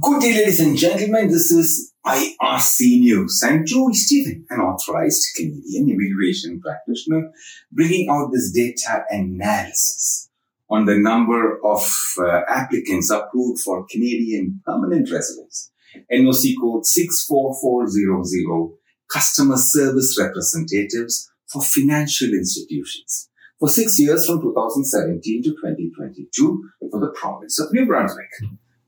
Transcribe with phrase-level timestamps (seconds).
[0.00, 1.28] Good day, ladies and gentlemen.
[1.28, 3.42] This is IRC News.
[3.44, 7.30] I'm Joy Stephen, an authorized Canadian immigration practitioner,
[7.72, 10.30] bringing out this data analysis
[10.70, 11.82] on the number of
[12.18, 15.70] uh, applicants approved for Canadian permanent residence.
[16.10, 18.78] NOC code 64400,
[19.10, 23.28] customer service representatives for financial institutions
[23.58, 28.30] for six years from 2017 to 2022 for the province of New Brunswick.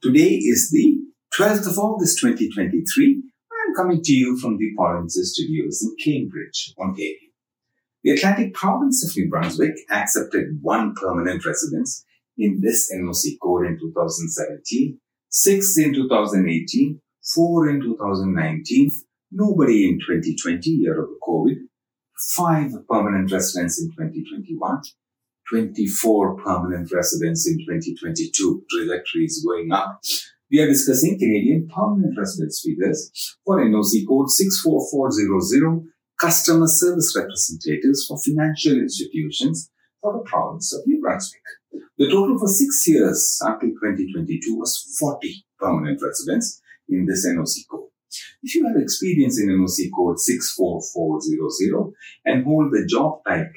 [0.02, 1.01] Today is the
[1.38, 3.22] 12th of August 2023.
[3.66, 7.16] I'm coming to you from the Polinsys Studios in Cambridge, Ontario.
[8.04, 12.04] The Atlantic province of New Brunswick accepted one permanent residence
[12.36, 15.00] in this NOC code in 2017,
[15.30, 17.00] six in 2018,
[17.34, 18.90] four in 2019,
[19.30, 21.56] nobody in 2020, year of the COVID,
[22.36, 24.82] five permanent residents in 2021,
[25.48, 28.64] 24 permanent residents in 2022.
[28.70, 29.98] Trajectory is going up.
[30.52, 33.10] We are discussing Canadian permanent residence figures
[33.42, 35.88] for NOC code 64400
[36.20, 39.70] customer service representatives for financial institutions
[40.02, 41.40] for the province of New Brunswick.
[41.96, 47.88] The total for six years until 2022 was 40 permanent residents in this NOC code.
[48.42, 51.94] If you have experience in NOC code 64400
[52.26, 53.48] and hold the job title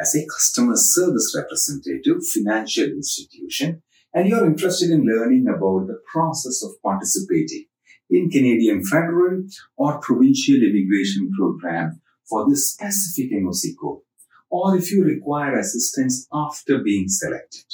[0.00, 3.82] as a customer service representative, financial institution,
[4.16, 7.66] and you're interested in learning about the process of participating
[8.08, 9.44] in Canadian federal
[9.76, 14.00] or provincial immigration program for this specific NOC code,
[14.48, 17.66] or if you require assistance after being selected,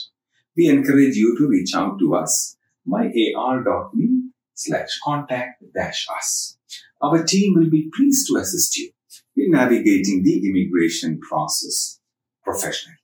[0.57, 2.57] we encourage you to reach out to us
[2.89, 6.59] myar.me slash contact dash us.
[7.01, 8.91] Our team will be pleased to assist you
[9.37, 12.01] in navigating the immigration process
[12.43, 12.99] professionally.